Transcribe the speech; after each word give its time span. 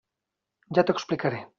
Ja 0.79 0.87
t'ho 0.89 0.97
explicaré. 0.99 1.49